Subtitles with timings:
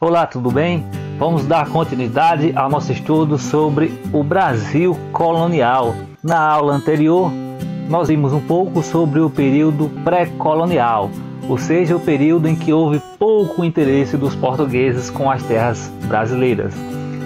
[0.00, 0.86] Olá, tudo bem?
[1.18, 5.92] Vamos dar continuidade ao nosso estudo sobre o Brasil colonial.
[6.22, 7.32] Na aula anterior,
[7.88, 11.10] nós vimos um pouco sobre o período pré-colonial,
[11.48, 16.72] ou seja, o período em que houve pouco interesse dos portugueses com as terras brasileiras.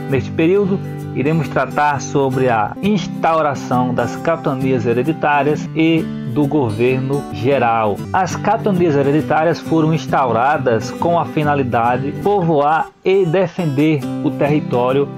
[0.09, 0.81] Neste período,
[1.15, 6.03] iremos tratar sobre a instauração das capitanias hereditárias e
[6.33, 7.97] do governo geral.
[8.13, 15.09] As capitanias hereditárias foram instauradas com a finalidade de povoar e defender o território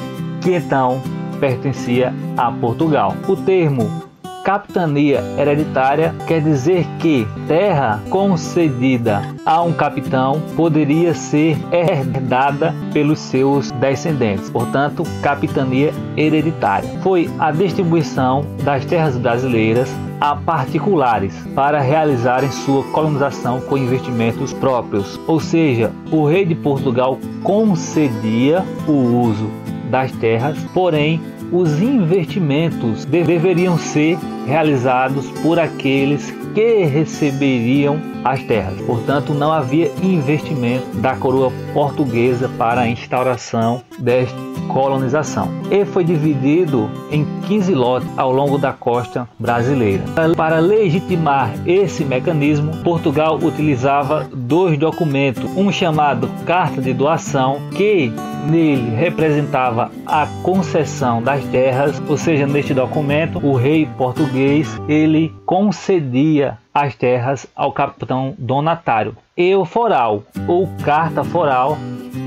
[0.41, 1.01] que então
[1.41, 3.15] pertencia a Portugal.
[3.29, 4.05] O termo
[4.45, 13.71] capitania hereditária quer dizer que terra concedida a um capitão poderia ser herdada pelos seus
[13.73, 14.51] descendentes.
[14.51, 16.89] Portanto, capitania hereditária.
[17.03, 19.91] Foi a distribuição das terras brasileiras
[20.25, 25.21] a particulares para realizarem sua colonização com investimentos próprios.
[25.27, 29.51] Ou seja, o rei de Portugal concedia o uso
[29.91, 31.21] das terras, porém
[31.53, 38.81] os investimentos deveriam ser realizados por aqueles que receberiam as terras.
[38.83, 44.37] Portanto, não havia investimento da coroa portuguesa para a instauração desta
[44.69, 45.49] colonização.
[45.71, 50.03] E foi dividido em 15 lotes ao longo da costa brasileira.
[50.37, 58.13] Para legitimar esse mecanismo, Portugal utilizava dois documentos, um chamado Carta de Doação, que
[58.49, 66.44] nele representava a concessão das terras, ou seja, neste documento o rei português ele concedia
[66.73, 69.17] as terras ao capitão donatário.
[69.37, 71.77] E o foral, ou carta foral,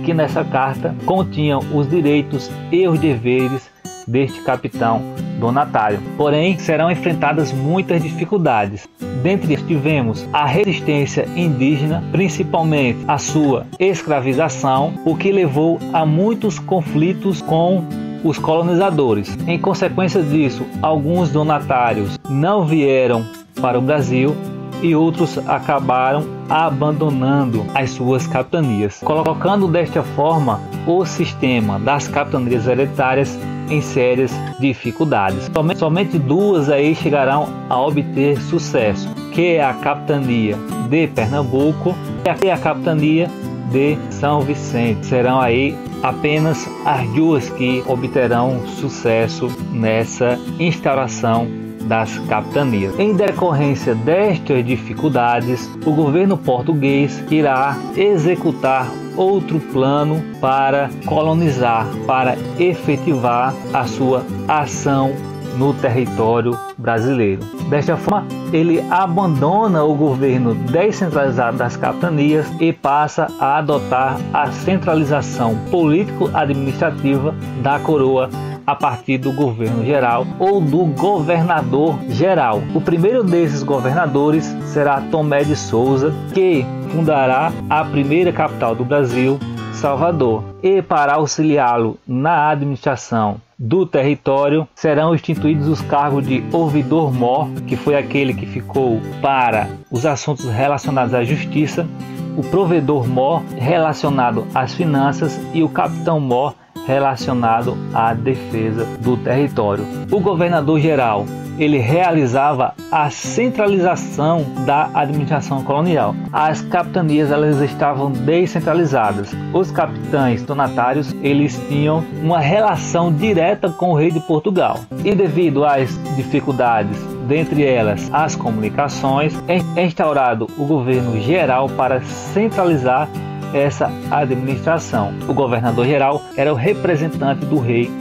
[0.06, 3.70] que nessa carta continha os direitos e os deveres
[4.08, 5.02] deste capitão
[5.40, 6.00] donatário.
[6.16, 8.88] Porém, serão enfrentadas muitas dificuldades.
[9.22, 16.58] Dentre eles tivemos a resistência indígena, principalmente a sua escravização, o que levou a muitos
[16.58, 17.84] conflitos com
[18.24, 19.38] os colonizadores.
[19.48, 23.26] Em consequência disso, alguns donatários não vieram
[23.62, 24.36] para o Brasil
[24.82, 33.38] e outros acabaram abandonando as suas capitanias, colocando desta forma o sistema das capitanias hereditárias
[33.70, 35.50] em sérias dificuldades.
[35.78, 40.58] Somente, duas aí chegarão a obter sucesso, que é a capitania
[40.90, 41.96] de Pernambuco
[42.44, 43.30] e a capitania
[43.72, 45.06] de São Vicente.
[45.06, 52.98] Serão aí apenas as duas que obterão sucesso nessa instauração das capitanias.
[53.00, 63.54] Em decorrência destas dificuldades, o governo português irá executar outro plano para colonizar, para efetivar
[63.74, 65.12] a sua ação
[65.58, 67.44] no território brasileiro.
[67.70, 75.56] Desta forma, ele abandona o governo descentralizado das capitanias e passa a adotar a centralização
[75.72, 77.34] político-administrativa
[77.64, 78.30] da coroa
[78.68, 82.62] a partir do governo geral ou do governador geral.
[82.76, 89.40] O primeiro desses governadores será Tomé de Souza, que fundará a primeira capital do Brasil,
[89.74, 90.44] Salvador.
[90.62, 97.96] E para auxiliá-lo na administração do território serão instituídos os cargos de ouvidor-mor, que foi
[97.96, 101.88] aquele que ficou para os assuntos relacionados à justiça,
[102.36, 106.54] o provedor-mor relacionado às finanças e o capitão-mor
[106.88, 109.86] relacionado à defesa do território.
[110.10, 111.26] O governador geral
[111.60, 116.16] ele realizava a centralização da administração colonial.
[116.32, 119.32] As capitanias elas estavam descentralizadas.
[119.54, 124.80] Os capitães donatários eles tinham uma relação direta com o rei de Portugal.
[125.04, 133.10] E devido às dificuldades dentre elas as comunicações, é instaurado o governo geral para centralizar
[133.54, 135.14] essa administração.
[135.28, 137.92] O governador-geral era o representante do rei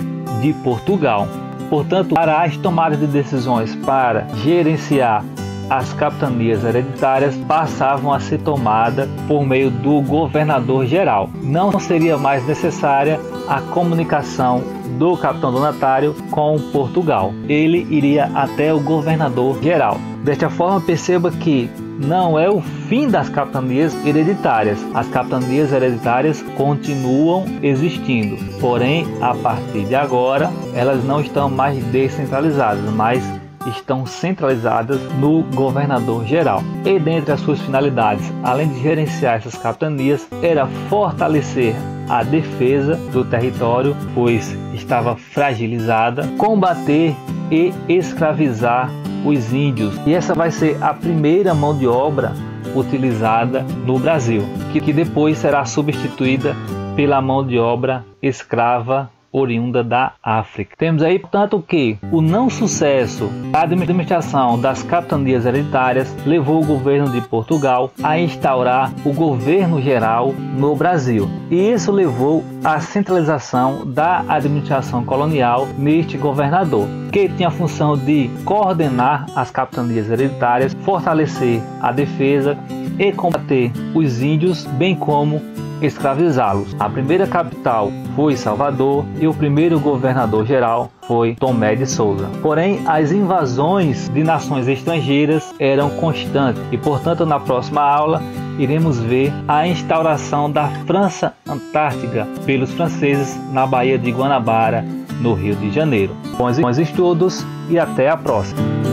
[0.41, 1.27] de Portugal.
[1.69, 5.25] Portanto, para as tomadas de decisões para gerenciar
[5.69, 11.29] as capitanias hereditárias passavam a ser tomadas por meio do governador geral.
[11.43, 14.63] Não seria mais necessária a comunicação
[14.99, 17.33] do capitão donatário com Portugal.
[17.49, 19.99] Ele iria até o governador geral.
[20.27, 21.71] Desta forma, perceba que
[22.01, 24.85] não é o fim das capitanias hereditárias.
[24.93, 32.83] As capitanias hereditárias continuam existindo, porém, a partir de agora, elas não estão mais descentralizadas,
[32.93, 33.23] mas
[33.69, 36.61] estão centralizadas no governador geral.
[36.85, 41.73] E dentre as suas finalidades, além de gerenciar essas capitanias, era fortalecer
[42.09, 47.15] a defesa do território, pois estava fragilizada, combater
[47.49, 48.91] e escravizar
[49.27, 49.95] os índios.
[50.07, 52.33] E essa vai ser a primeira mão de obra
[52.75, 54.43] utilizada no Brasil,
[54.73, 56.55] que, depois será substituída
[56.95, 60.75] pela mão de obra escrava oriunda da África.
[60.77, 67.11] Temos aí, portanto, que o não sucesso da administração das capitanias hereditárias levou o governo
[67.11, 71.29] de Portugal a instaurar o governo geral no Brasil.
[71.51, 78.31] E isso levou à centralização da administração colonial neste governador, que tinha a função de
[78.45, 82.57] coordenar as capitanias hereditárias, fortalecer a defesa
[82.99, 85.41] e combater os índios, bem como
[85.81, 86.75] escravizá-los.
[86.79, 92.29] A primeira capital foi Salvador e o primeiro governador-geral foi Tomé de Souza.
[92.43, 98.23] Porém, as invasões de nações estrangeiras eram constantes e, portanto, na próxima aula
[98.59, 104.85] iremos ver a instauração da França Antártica pelos franceses na Baía de Guanabara,
[105.21, 106.15] no Rio de Janeiro.
[106.37, 108.86] Bons estudos e até a próxima!